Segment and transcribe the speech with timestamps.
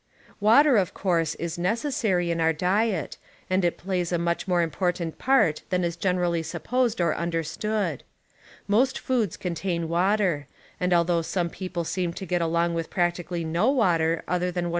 [0.39, 3.19] Water, of course, is necessary in our diet
[3.51, 7.99] and it plays a much more important part than is generally supposed or imderstood.
[8.67, 10.47] Most foods contain water,
[10.79, 14.63] and although some people seem to get ™, along with practically no water other than
[14.65, 14.69] Water.'^./.